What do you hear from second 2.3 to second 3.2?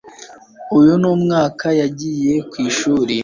ku ishuri